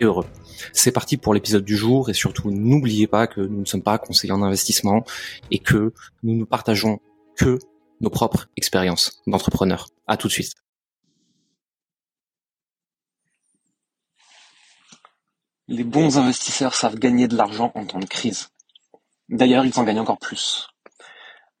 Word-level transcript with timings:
et 0.00 0.04
heureux. 0.04 0.26
C'est 0.72 0.92
parti 0.92 1.16
pour 1.16 1.34
l'épisode 1.34 1.64
du 1.64 1.76
jour 1.76 2.10
et 2.10 2.14
surtout 2.14 2.50
n'oubliez 2.50 3.06
pas 3.06 3.26
que 3.26 3.40
nous 3.40 3.60
ne 3.60 3.64
sommes 3.64 3.82
pas 3.82 3.98
conseillers 3.98 4.32
en 4.32 4.42
investissement 4.42 5.04
et 5.50 5.58
que 5.58 5.92
nous 6.22 6.36
ne 6.36 6.44
partageons 6.44 7.00
que 7.36 7.58
nos 8.00 8.10
propres 8.10 8.48
expériences 8.56 9.22
d'entrepreneurs. 9.26 9.88
À 10.06 10.16
tout 10.16 10.28
de 10.28 10.32
suite. 10.32 10.54
Les 15.66 15.84
bons 15.84 16.18
investisseurs 16.18 16.74
savent 16.74 16.98
gagner 16.98 17.26
de 17.26 17.36
l'argent 17.36 17.72
en 17.74 17.86
temps 17.86 17.98
de 17.98 18.04
crise. 18.04 18.48
D'ailleurs, 19.30 19.64
ils 19.64 19.78
en 19.78 19.84
gagnent 19.84 20.00
encore 20.00 20.18
plus. 20.18 20.68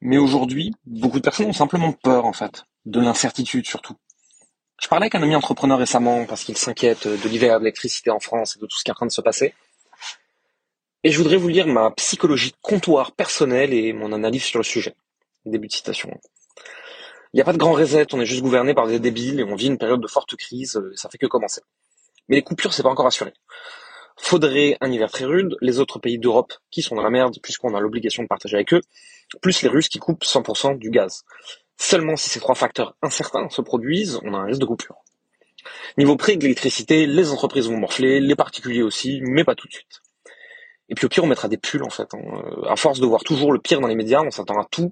Mais 0.02 0.18
aujourd'hui, 0.18 0.72
beaucoup 0.84 1.18
de 1.18 1.24
personnes 1.24 1.46
ont 1.46 1.54
simplement 1.54 1.92
peur, 1.92 2.26
en 2.26 2.34
fait, 2.34 2.64
de 2.84 3.00
l'incertitude 3.00 3.66
surtout. 3.66 3.94
Je 4.80 4.88
parlais 4.88 5.04
avec 5.04 5.14
un 5.14 5.22
ami 5.22 5.36
entrepreneur 5.36 5.78
récemment 5.78 6.26
parce 6.26 6.44
qu'il 6.44 6.56
s'inquiète 6.56 7.06
de 7.06 7.28
l'hiver 7.28 7.58
de 7.58 7.64
l'électricité 7.64 8.10
en 8.10 8.20
France 8.20 8.56
et 8.56 8.60
de 8.60 8.66
tout 8.66 8.76
ce 8.76 8.84
qui 8.84 8.90
est 8.90 8.92
en 8.92 8.96
train 8.96 9.06
de 9.06 9.12
se 9.12 9.20
passer. 9.20 9.54
Et 11.04 11.10
je 11.10 11.18
voudrais 11.18 11.36
vous 11.36 11.48
lire 11.48 11.66
ma 11.66 11.90
psychologie 11.92 12.54
comptoir 12.62 13.12
personnelle 13.12 13.72
et 13.72 13.92
mon 13.92 14.12
analyse 14.12 14.44
sur 14.44 14.58
le 14.58 14.64
sujet. 14.64 14.94
Début 15.44 15.68
de 15.68 15.72
citation. 15.72 16.10
Il 17.32 17.36
n'y 17.36 17.40
a 17.42 17.44
pas 17.44 17.52
de 17.52 17.58
grand 17.58 17.72
reset, 17.72 18.06
on 18.14 18.20
est 18.20 18.26
juste 18.26 18.42
gouverné 18.42 18.74
par 18.74 18.86
des 18.86 18.98
débiles 19.00 19.40
et 19.40 19.44
on 19.44 19.54
vit 19.54 19.66
une 19.66 19.76
période 19.76 20.00
de 20.00 20.06
forte 20.06 20.34
crise, 20.36 20.76
euh, 20.76 20.92
ça 20.94 21.08
fait 21.10 21.18
que 21.18 21.26
commencer. 21.26 21.60
Mais 22.28 22.36
les 22.36 22.42
coupures, 22.42 22.72
c'est 22.72 22.82
pas 22.82 22.90
encore 22.90 23.06
assuré. 23.06 23.32
Faudrait 24.16 24.78
un 24.80 24.90
hiver 24.90 25.10
très 25.10 25.24
rude, 25.24 25.56
les 25.60 25.80
autres 25.80 25.98
pays 25.98 26.18
d'Europe 26.18 26.54
qui 26.70 26.80
sont 26.80 26.94
dans 26.94 27.02
la 27.02 27.10
merde 27.10 27.36
puisqu'on 27.42 27.74
a 27.74 27.80
l'obligation 27.80 28.22
de 28.22 28.28
partager 28.28 28.56
avec 28.56 28.72
eux, 28.72 28.80
plus 29.42 29.62
les 29.62 29.68
Russes 29.68 29.88
qui 29.88 29.98
coupent 29.98 30.24
100% 30.24 30.78
du 30.78 30.90
gaz. 30.90 31.24
Seulement 31.76 32.16
si 32.16 32.30
ces 32.30 32.40
trois 32.40 32.54
facteurs 32.54 32.96
incertains 33.02 33.48
se 33.50 33.60
produisent, 33.60 34.20
on 34.22 34.34
a 34.34 34.38
un 34.38 34.44
risque 34.44 34.60
de 34.60 34.66
coupure. 34.66 34.96
Niveau 35.98 36.16
prix 36.16 36.36
de 36.36 36.42
l'électricité, 36.42 37.06
les 37.06 37.30
entreprises 37.30 37.68
vont 37.68 37.78
morfler, 37.78 38.20
les 38.20 38.36
particuliers 38.36 38.82
aussi, 38.82 39.20
mais 39.22 39.44
pas 39.44 39.54
tout 39.54 39.66
de 39.66 39.72
suite. 39.72 40.02
Et 40.88 40.94
puis 40.94 41.06
au 41.06 41.08
pire, 41.08 41.24
on 41.24 41.26
mettra 41.26 41.48
des 41.48 41.56
pulls 41.56 41.82
en 41.82 41.90
fait. 41.90 42.12
Hein. 42.14 42.20
Euh, 42.22 42.68
à 42.68 42.76
force 42.76 43.00
de 43.00 43.06
voir 43.06 43.22
toujours 43.22 43.52
le 43.52 43.58
pire 43.58 43.80
dans 43.80 43.88
les 43.88 43.94
médias, 43.94 44.22
on 44.22 44.30
s'attend 44.30 44.60
à 44.60 44.66
tout. 44.70 44.90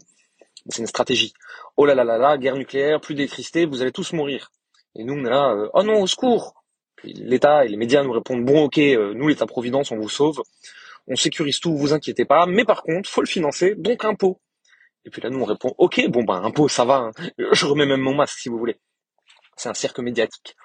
C'est 0.69 0.81
une 0.81 0.87
stratégie. 0.87 1.35
Oh 1.77 1.87
là 1.87 1.95
là 1.95 2.05
là 2.05 2.19
là, 2.19 2.39
guerre 2.39 2.57
nucléaire, 2.57 3.01
plus 3.01 3.15
d'électricité, 3.15 3.67
vous 3.67 3.83
allez 3.83 3.93
tous 3.93 4.13
mourir. 4.13 4.51
Et 4.95 5.05
nous, 5.05 5.15
on 5.15 5.25
est 5.25 5.31
là, 5.31 5.51
euh, 5.53 5.69
oh 5.75 5.83
non, 5.83 6.01
au 6.01 6.07
secours 6.07 6.55
Puis 6.97 7.13
l'État 7.15 7.65
et 7.65 7.69
les 7.69 7.77
médias 7.77 8.03
nous 8.03 8.13
répondent, 8.13 8.45
bon 8.45 8.65
ok, 8.65 8.79
euh, 8.79 9.13
nous 9.15 9.29
l'État-providence, 9.29 9.91
on 9.91 9.97
vous 9.97 10.09
sauve, 10.09 10.43
on 11.09 11.17
sécurise 11.17 11.61
tout, 11.61 11.77
vous 11.77 11.93
inquiétez 11.93 12.25
pas, 12.25 12.47
mais 12.47 12.65
par 12.65 12.83
contre, 12.83 13.09
faut 13.09 13.23
le 13.23 13.27
financer, 13.27 13.75
donc 13.75 14.05
impôt. 14.05 14.39
Et 15.05 15.11
puis 15.11 15.21
là, 15.21 15.31
nous, 15.31 15.41
on 15.41 15.45
répond, 15.45 15.75
ok, 15.79 16.09
bon, 16.09 16.23
ben, 16.23 16.43
impôt, 16.43 16.69
ça 16.69 16.85
va, 16.85 16.97
hein. 16.97 17.11
je 17.53 17.67
remets 17.67 17.87
même 17.87 18.01
mon 18.01 18.15
masque, 18.15 18.39
si 18.39 18.49
vous 18.49 18.59
voulez. 18.59 18.79
C'est 19.57 19.69
un 19.69 19.75
cirque 19.75 19.99
médiatique. 19.99 20.57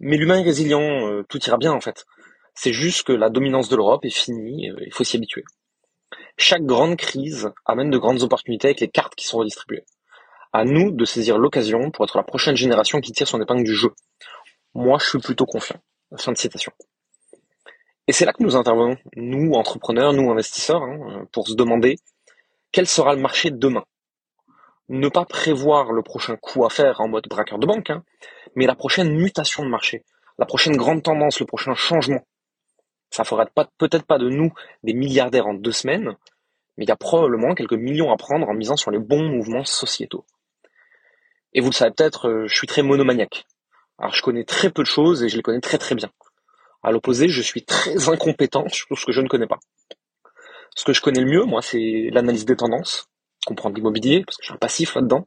Mais 0.00 0.16
l'humain 0.16 0.40
est 0.40 0.44
résilient, 0.44 1.08
euh, 1.08 1.22
tout 1.28 1.38
ira 1.46 1.56
bien, 1.56 1.72
en 1.72 1.80
fait. 1.80 2.04
C'est 2.54 2.72
juste 2.72 3.04
que 3.04 3.12
la 3.12 3.30
dominance 3.30 3.68
de 3.68 3.76
l'Europe 3.76 4.04
est 4.04 4.10
finie, 4.10 4.70
euh, 4.70 4.76
il 4.84 4.92
faut 4.92 5.04
s'y 5.04 5.16
habituer. 5.16 5.44
Chaque 6.36 6.64
grande 6.64 6.96
crise 6.96 7.50
amène 7.64 7.90
de 7.90 7.98
grandes 7.98 8.22
opportunités 8.22 8.68
avec 8.68 8.80
les 8.80 8.88
cartes 8.88 9.14
qui 9.14 9.24
sont 9.24 9.38
redistribuées. 9.38 9.84
À 10.52 10.64
nous 10.64 10.90
de 10.90 11.04
saisir 11.04 11.38
l'occasion 11.38 11.90
pour 11.90 12.04
être 12.04 12.16
la 12.16 12.22
prochaine 12.22 12.56
génération 12.56 13.00
qui 13.00 13.12
tire 13.12 13.28
son 13.28 13.40
épingle 13.40 13.64
du 13.64 13.74
jeu. 13.74 13.90
Moi, 14.74 14.98
je 15.00 15.08
suis 15.08 15.18
plutôt 15.18 15.46
confiant. 15.46 15.80
Fin 16.16 16.32
de 16.32 16.36
citation. 16.36 16.72
Et 18.06 18.12
c'est 18.12 18.24
là 18.24 18.32
que 18.32 18.42
nous 18.42 18.54
intervenons, 18.54 18.96
nous, 19.16 19.52
entrepreneurs, 19.54 20.12
nous, 20.12 20.30
investisseurs, 20.30 20.82
hein, 20.82 21.26
pour 21.32 21.48
se 21.48 21.54
demander 21.54 21.96
quel 22.74 22.88
sera 22.88 23.14
le 23.14 23.20
marché 23.20 23.52
demain? 23.52 23.84
Ne 24.88 25.08
pas 25.08 25.24
prévoir 25.24 25.92
le 25.92 26.02
prochain 26.02 26.36
coup 26.36 26.64
à 26.64 26.70
faire 26.70 27.00
en 27.00 27.06
mode 27.06 27.28
braqueur 27.28 27.60
de 27.60 27.66
banque, 27.66 27.90
hein, 27.90 28.02
mais 28.56 28.66
la 28.66 28.74
prochaine 28.74 29.14
mutation 29.14 29.62
de 29.62 29.68
marché, 29.68 30.04
la 30.38 30.44
prochaine 30.44 30.76
grande 30.76 31.04
tendance, 31.04 31.38
le 31.38 31.46
prochain 31.46 31.76
changement. 31.76 32.26
Ça 33.10 33.22
fera 33.22 33.46
peut-être 33.78 34.06
pas 34.06 34.18
de 34.18 34.28
nous 34.28 34.52
des 34.82 34.92
milliardaires 34.92 35.46
en 35.46 35.54
deux 35.54 35.70
semaines, 35.70 36.16
mais 36.76 36.84
il 36.84 36.88
y 36.88 36.90
a 36.90 36.96
probablement 36.96 37.54
quelques 37.54 37.74
millions 37.74 38.10
à 38.10 38.16
prendre 38.16 38.48
en 38.48 38.54
misant 38.54 38.76
sur 38.76 38.90
les 38.90 38.98
bons 38.98 39.22
mouvements 39.22 39.64
sociétaux. 39.64 40.26
Et 41.52 41.60
vous 41.60 41.68
le 41.68 41.74
savez 41.74 41.92
peut-être, 41.92 42.28
euh, 42.28 42.48
je 42.48 42.56
suis 42.56 42.66
très 42.66 42.82
monomaniaque. 42.82 43.44
Alors 43.98 44.12
je 44.12 44.22
connais 44.22 44.42
très 44.42 44.70
peu 44.70 44.82
de 44.82 44.88
choses 44.88 45.22
et 45.22 45.28
je 45.28 45.36
les 45.36 45.44
connais 45.44 45.60
très 45.60 45.78
très 45.78 45.94
bien. 45.94 46.10
À 46.82 46.90
l'opposé, 46.90 47.28
je 47.28 47.40
suis 47.40 47.64
très 47.64 48.08
incompétent 48.08 48.68
sur 48.68 48.98
ce 48.98 49.06
que 49.06 49.12
je 49.12 49.20
ne 49.20 49.28
connais 49.28 49.46
pas. 49.46 49.60
Ce 50.74 50.84
que 50.84 50.92
je 50.92 51.00
connais 51.00 51.20
le 51.20 51.30
mieux, 51.30 51.44
moi, 51.44 51.62
c'est 51.62 52.10
l'analyse 52.12 52.44
des 52.44 52.56
tendances, 52.56 53.08
comprendre 53.46 53.76
l'immobilier, 53.76 54.24
parce 54.24 54.36
que 54.36 54.44
j'ai 54.44 54.52
un 54.52 54.56
passif 54.56 54.94
là-dedans, 54.94 55.26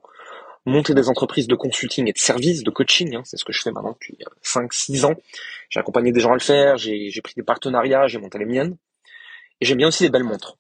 monter 0.66 0.94
des 0.94 1.08
entreprises 1.08 1.48
de 1.48 1.56
consulting 1.56 2.08
et 2.08 2.14
de 2.14 2.18
services, 2.18 2.64
de 2.64 2.70
coaching, 2.70 3.16
hein, 3.16 3.22
c'est 3.24 3.38
ce 3.38 3.46
que 3.46 3.54
je 3.54 3.62
fais 3.62 3.72
maintenant 3.72 3.94
depuis 3.94 4.18
5-6 4.44 5.06
ans. 5.06 5.16
J'ai 5.70 5.80
accompagné 5.80 6.12
des 6.12 6.20
gens 6.20 6.32
à 6.32 6.36
le 6.36 6.42
faire, 6.42 6.78
j'ai 6.78 7.22
pris 7.24 7.34
des 7.36 7.44
partenariats, 7.44 8.08
j'ai 8.08 8.20
monté 8.20 8.38
les 8.38 8.46
miennes. 8.46 8.78
Et 9.62 9.66
j'aime 9.66 9.78
bien 9.78 9.88
aussi 9.88 10.04
les 10.04 10.10
belles 10.10 10.24
montres. 10.24 10.58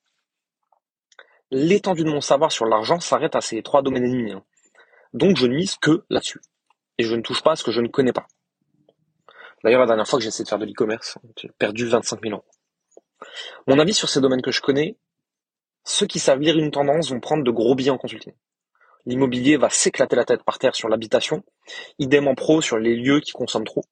L'étendue 1.52 2.04
de 2.04 2.10
mon 2.10 2.22
savoir 2.22 2.52
sur 2.52 2.66
l'argent 2.66 3.00
s'arrête 3.00 3.36
à 3.36 3.42
ces 3.42 3.62
trois 3.62 3.82
domaines 3.82 4.06
ennemis. 4.06 4.32
Hein. 4.32 4.44
Donc 5.14 5.38
je 5.38 5.46
ne 5.46 5.56
mise 5.56 5.76
que 5.76 6.04
là-dessus. 6.10 6.42
Et 6.98 7.04
je 7.04 7.16
ne 7.16 7.22
touche 7.22 7.44
pas 7.44 7.52
à 7.52 7.56
ce 7.56 7.64
que 7.64 7.72
je 7.72 7.82
ne 7.82 7.88
connais 7.88 8.14
pas. 8.14 8.28
D'ailleurs, 9.64 9.82
la 9.82 9.88
dernière 9.88 10.08
fois 10.08 10.20
que 10.20 10.24
j'ai 10.24 10.30
essayé 10.30 10.44
de 10.44 10.50
faire 10.50 10.60
de 10.60 10.66
l'e-commerce, 10.66 11.18
j'ai 11.38 11.50
perdu 11.58 11.88
25 11.88 12.22
000 12.22 12.34
euros. 12.34 12.46
Mon 13.68 13.80
avis 13.80 13.94
sur 13.94 14.10
ces 14.10 14.22
domaines 14.22 14.42
que 14.42 14.52
je 14.52 14.62
connais, 14.62 14.98
ceux 15.84 16.06
qui 16.06 16.20
savent 16.20 16.40
lire 16.40 16.58
une 16.58 16.72
tendance 16.72 17.10
vont 17.10 17.20
prendre 17.20 17.44
de 17.44 17.52
gros 17.52 17.76
billets 17.76 17.92
en 17.92 17.98
consulting. 17.98 18.34
L'immobilier 19.06 19.56
va 19.56 19.70
s'éclater 19.70 20.18
la 20.18 20.26
tête 20.26 20.44
par 20.44 20.60
terre 20.60 20.76
sur 20.76 20.90
l'habitation, 20.90 21.44
idem 21.98 22.28
en 22.28 22.36
pro 22.36 22.62
sur 22.62 22.78
les 22.78 22.96
lieux 22.96 23.22
qui 23.22 23.32
consomment 23.32 23.66
trop. 23.66 23.86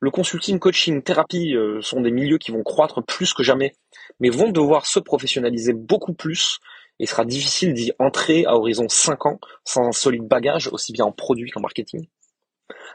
Le 0.00 0.10
consulting, 0.10 0.58
coaching, 0.58 1.02
thérapie 1.02 1.54
euh, 1.54 1.80
sont 1.80 2.00
des 2.00 2.10
milieux 2.10 2.38
qui 2.38 2.50
vont 2.50 2.62
croître 2.62 3.04
plus 3.04 3.34
que 3.34 3.42
jamais, 3.42 3.74
mais 4.18 4.30
vont 4.30 4.50
devoir 4.50 4.86
se 4.86 4.98
professionnaliser 4.98 5.74
beaucoup 5.74 6.14
plus 6.14 6.58
et 6.98 7.06
sera 7.06 7.24
difficile 7.24 7.74
d'y 7.74 7.92
entrer 7.98 8.44
à 8.46 8.54
horizon 8.54 8.88
5 8.88 9.26
ans 9.26 9.38
sans 9.64 9.86
un 9.86 9.92
solide 9.92 10.24
bagage, 10.24 10.68
aussi 10.72 10.92
bien 10.92 11.04
en 11.04 11.12
produit 11.12 11.50
qu'en 11.50 11.60
marketing. 11.60 12.08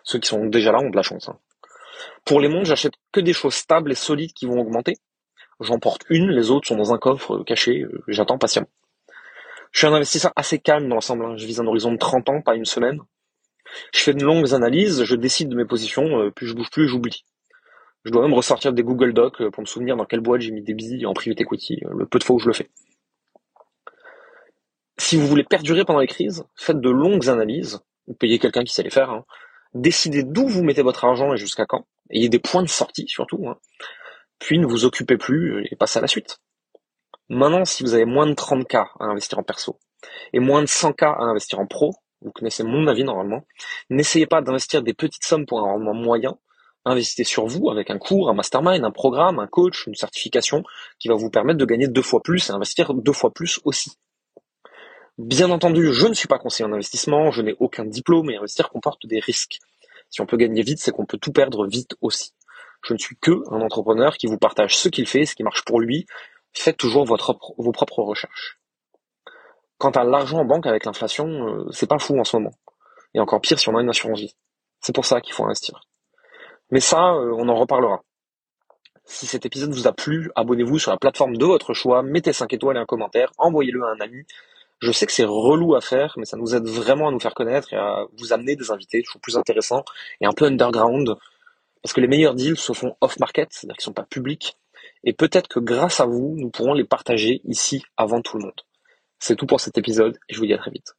Ceux 0.04 0.20
qui 0.20 0.28
sont 0.28 0.46
déjà 0.46 0.72
là 0.72 0.80
ont 0.80 0.90
de 0.90 0.96
la 0.96 1.04
chance. 1.04 1.30
Hein. 1.30 1.38
Pour 2.26 2.40
les 2.40 2.50
mondes, 2.50 2.66
j'achète 2.66 2.94
que 3.12 3.20
des 3.20 3.34
choses 3.34 3.56
stables 3.56 3.92
et 3.92 3.96
solides 3.96 4.34
qui 4.34 4.46
vont 4.46 4.60
augmenter, 4.60 4.98
J'en 5.60 5.80
porte 5.80 6.04
une, 6.10 6.30
les 6.30 6.52
autres 6.52 6.68
sont 6.68 6.76
dans 6.76 6.94
un 6.94 7.00
coffre 7.00 7.38
euh, 7.38 7.44
caché, 7.44 7.82
euh, 7.82 8.04
j'attends 8.08 8.38
patiemment. 8.38 8.70
Je 9.72 9.80
suis 9.80 9.88
un 9.88 9.94
investisseur 9.94 10.32
assez 10.36 10.60
calme 10.60 10.88
dans 10.88 10.96
l'ensemble, 10.96 11.26
hein. 11.26 11.36
je 11.36 11.46
vise 11.46 11.60
un 11.60 11.66
horizon 11.66 11.92
de 11.92 11.98
30 11.98 12.30
ans, 12.30 12.42
pas 12.42 12.56
une 12.56 12.66
semaine. 12.66 13.00
Je 13.94 14.00
fais 14.00 14.14
de 14.14 14.24
longues 14.24 14.54
analyses, 14.54 15.04
je 15.04 15.16
décide 15.16 15.50
de 15.50 15.56
mes 15.56 15.66
positions, 15.66 16.22
euh, 16.22 16.32
plus 16.32 16.48
je 16.48 16.54
bouge 16.54 16.70
plus, 16.70 16.88
j'oublie. 16.88 17.26
Je 18.06 18.12
dois 18.12 18.22
même 18.22 18.34
ressortir 18.34 18.72
des 18.72 18.84
Google 18.84 19.14
Docs 19.14 19.50
pour 19.50 19.62
me 19.62 19.66
souvenir 19.66 19.98
dans 19.98 20.06
quelle 20.06 20.22
boîte 20.22 20.42
j'ai 20.42 20.52
mis 20.52 20.62
des 20.62 20.74
billes 20.74 21.06
en 21.06 21.14
private 21.14 21.42
equity, 21.42 21.82
le 21.90 22.06
peu 22.06 22.20
de 22.20 22.24
fois 22.24 22.36
où 22.36 22.40
je 22.40 22.48
le 22.48 22.54
fais. 22.54 22.70
Si 24.98 25.18
vous 25.18 25.28
voulez 25.28 25.44
perdurer 25.44 25.84
pendant 25.84 26.00
les 26.00 26.08
crises, 26.08 26.46
faites 26.56 26.80
de 26.80 26.90
longues 26.90 27.28
analyses, 27.28 27.82
ou 28.06 28.14
payez 28.14 28.40
quelqu'un 28.40 28.64
qui 28.64 28.74
sait 28.74 28.84
les 28.84 28.90
faire, 28.90 29.10
hein. 29.10 29.26
décidez 29.74 30.24
d'où 30.24 30.48
vous 30.48 30.64
mettez 30.64 30.84
votre 30.84 31.04
argent 31.04 31.34
et 31.34 31.38
jusqu'à 31.38 31.66
quand, 31.66 31.86
ayez 32.10 32.30
des 32.30 32.40
points 32.40 32.64
de 32.64 32.70
sortie 32.70 33.08
surtout, 33.08 33.48
hein 33.48 33.58
puis 34.40 34.60
ne 34.60 34.66
vous 34.66 34.86
occupez 34.86 35.18
plus 35.18 35.66
et 35.70 35.76
passez 35.76 36.00
à 36.00 36.02
la 36.02 36.08
suite. 36.08 36.40
Maintenant, 37.30 37.66
si 37.66 37.84
vous 37.84 37.94
avez 37.94 38.06
moins 38.06 38.26
de 38.26 38.34
30K 38.34 38.88
à 39.00 39.06
investir 39.06 39.40
en 39.40 39.44
perso 39.44 39.80
et 40.34 40.40
moins 40.40 40.62
de 40.62 40.68
100K 40.68 41.06
à 41.06 41.24
investir 41.24 41.60
en 41.60 41.66
pro, 41.66 41.94
vous 42.22 42.32
connaissez 42.32 42.64
mon 42.64 42.88
avis 42.88 43.04
normalement, 43.04 43.46
n'essayez 43.90 44.26
pas 44.26 44.42
d'investir 44.42 44.82
des 44.82 44.94
petites 44.94 45.26
sommes 45.26 45.46
pour 45.46 45.60
un 45.60 45.64
rendement 45.64 45.94
moyen, 45.94 46.38
investissez 46.86 47.26
sur 47.26 47.46
vous 47.46 47.70
avec 47.70 47.90
un 47.90 47.98
cours, 47.98 48.30
un 48.30 48.34
mastermind, 48.34 48.84
un 48.84 48.92
programme, 48.92 49.40
un 49.40 49.48
coach, 49.48 49.88
une 49.88 49.96
certification 49.96 50.64
qui 51.00 51.10
va 51.10 51.16
vous 51.16 51.30
permettre 51.30 51.60
de 51.60 51.66
gagner 51.66 51.88
deux 51.88 52.02
fois 52.02 52.22
plus 52.22 52.50
et 52.50 52.54
investir 52.54 52.94
deux 52.94 53.14
fois 53.14 53.32
plus 53.32 53.60
aussi. 53.66 53.92
Bien 55.18 55.50
entendu, 55.50 55.94
je 55.94 56.08
ne 56.08 56.14
suis 56.14 56.28
pas 56.28 56.40
conseiller 56.40 56.70
en 56.70 56.74
investissement, 56.74 57.32
je 57.32 57.42
n'ai 57.42 57.56
aucun 57.60 57.86
diplôme 57.86 58.30
et 58.30 58.38
investir 58.38 58.70
comporte 58.70 59.06
des 59.06 59.20
risques. 59.20 59.60
Si 60.10 60.22
on 60.22 60.26
peut 60.26 60.38
gagner 60.38 60.62
vite, 60.62 60.80
c'est 60.80 60.92
qu'on 60.92 61.06
peut 61.06 61.18
tout 61.18 61.32
perdre 61.32 61.68
vite 61.68 61.96
aussi. 62.02 62.34
Je 62.84 62.94
ne 62.94 62.98
suis 62.98 63.18
que 63.18 63.44
un 63.52 63.62
entrepreneur 63.62 64.16
qui 64.18 64.28
vous 64.28 64.38
partage 64.38 64.78
ce 64.78 64.90
qu'il 64.90 65.08
fait, 65.08 65.26
ce 65.26 65.36
qui 65.36 65.44
marche 65.44 65.64
pour 65.66 65.80
lui. 65.80 66.06
Faites 66.54 66.78
toujours 66.78 67.06
vos 67.06 67.72
propres 67.72 68.02
recherches. 68.04 68.60
Quant 69.78 69.92
à 69.92 70.04
l'argent 70.04 70.40
en 70.40 70.46
banque 70.46 70.66
avec 70.66 70.86
l'inflation, 70.86 71.28
euh, 71.28 71.70
c'est 71.72 71.88
pas 71.88 72.00
fou 72.00 72.20
en 72.20 72.24
ce 72.24 72.38
moment. 72.38 72.54
Et 73.14 73.20
encore 73.20 73.42
pire 73.42 73.60
si 73.60 73.70
on 73.70 73.78
a 73.78 73.82
une 73.82 73.90
assurance 73.90 74.20
vie. 74.20 74.36
C'est 74.82 74.94
pour 74.94 75.06
ça 75.06 75.22
qu'il 75.22 75.34
faut 75.34 75.46
investir. 75.46 75.82
Mais 76.72 76.80
ça, 76.80 77.14
euh, 77.14 77.34
on 77.38 77.48
en 77.48 77.56
reparlera. 77.56 78.02
Si 79.06 79.26
cet 79.28 79.46
épisode 79.46 79.72
vous 79.72 79.88
a 79.88 79.94
plu, 79.94 80.32
abonnez-vous 80.36 80.80
sur 80.80 80.92
la 80.92 80.98
plateforme 80.98 81.38
de 81.38 81.46
votre 81.46 81.74
choix, 81.74 82.02
mettez 82.02 82.34
5 82.34 82.52
étoiles 82.54 82.78
et 82.78 82.80
un 82.80 82.86
commentaire, 82.86 83.32
envoyez-le 83.38 83.84
à 83.84 83.90
un 83.90 84.00
ami. 84.02 84.26
Je 84.80 84.92
sais 84.92 85.06
que 85.06 85.12
c'est 85.12 85.26
relou 85.26 85.76
à 85.76 85.82
faire, 85.82 86.14
mais 86.18 86.26
ça 86.26 86.38
nous 86.38 86.56
aide 86.56 86.68
vraiment 86.68 87.08
à 87.08 87.12
nous 87.12 87.20
faire 87.20 87.34
connaître 87.34 87.72
et 87.74 87.78
à 87.78 88.06
vous 88.18 88.34
amener 88.34 88.56
des 88.56 88.70
invités 88.72 89.02
toujours 89.04 89.22
plus 89.22 89.38
intéressants 89.38 89.86
et 90.22 90.26
un 90.26 90.34
peu 90.34 90.46
underground. 90.46 91.16
Parce 91.82 91.94
que 91.94 92.02
les 92.02 92.08
meilleurs 92.08 92.36
deals 92.36 92.58
se 92.58 92.74
font 92.74 92.96
off-market, 93.02 93.50
c'est-à-dire 93.52 93.76
qu'ils 93.78 93.84
sont 93.84 93.94
pas 93.94 94.06
publics. 94.10 94.58
Et 95.04 95.14
peut-être 95.14 95.48
que 95.48 95.60
grâce 95.60 96.00
à 96.00 96.06
vous, 96.06 96.36
nous 96.38 96.50
pourrons 96.50 96.74
les 96.74 96.84
partager 96.84 97.42
ici 97.46 97.84
avant 97.98 98.22
tout 98.22 98.38
le 98.38 98.44
monde. 98.44 98.62
C'est 99.20 99.36
tout 99.36 99.46
pour 99.46 99.62
cet 99.62 99.78
épisode 99.78 100.18
et 100.30 100.34
je 100.34 100.40
vous 100.40 100.46
dis 100.46 100.54
à 100.54 100.58
très 100.58 100.72
vite. 100.72 100.94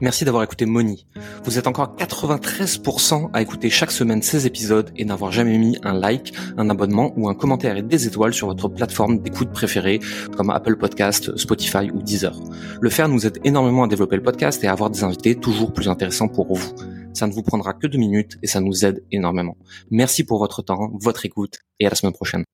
Merci 0.00 0.24
d'avoir 0.24 0.44
écouté 0.44 0.64
Moni. 0.64 1.06
Vous 1.42 1.58
êtes 1.58 1.66
encore 1.66 1.96
93% 1.96 3.30
à 3.32 3.42
écouter 3.42 3.68
chaque 3.68 3.90
semaine 3.90 4.22
ces 4.22 4.46
épisodes 4.46 4.92
et 4.96 5.04
n'avoir 5.04 5.32
jamais 5.32 5.58
mis 5.58 5.76
un 5.82 5.92
like, 5.92 6.32
un 6.56 6.70
abonnement 6.70 7.12
ou 7.16 7.28
un 7.28 7.34
commentaire 7.34 7.76
et 7.76 7.82
des 7.82 8.06
étoiles 8.06 8.32
sur 8.32 8.46
votre 8.46 8.68
plateforme 8.68 9.18
d'écoute 9.18 9.50
préférée 9.50 9.98
comme 10.36 10.50
Apple 10.50 10.76
Podcast, 10.76 11.36
Spotify 11.36 11.90
ou 11.90 12.00
Deezer. 12.00 12.38
Le 12.80 12.90
faire 12.90 13.08
nous 13.08 13.26
aide 13.26 13.40
énormément 13.42 13.84
à 13.84 13.88
développer 13.88 14.16
le 14.16 14.22
podcast 14.22 14.62
et 14.62 14.68
à 14.68 14.72
avoir 14.72 14.90
des 14.90 15.02
invités 15.02 15.34
toujours 15.34 15.72
plus 15.72 15.88
intéressants 15.88 16.28
pour 16.28 16.54
vous. 16.54 16.74
Ça 17.18 17.26
ne 17.26 17.32
vous 17.32 17.42
prendra 17.42 17.74
que 17.74 17.88
deux 17.88 17.98
minutes 17.98 18.38
et 18.44 18.46
ça 18.46 18.60
nous 18.60 18.84
aide 18.84 19.02
énormément. 19.10 19.56
Merci 19.90 20.22
pour 20.22 20.38
votre 20.38 20.62
temps, 20.62 20.92
votre 21.00 21.26
écoute 21.26 21.58
et 21.80 21.86
à 21.86 21.88
la 21.88 21.96
semaine 21.96 22.12
prochaine. 22.12 22.44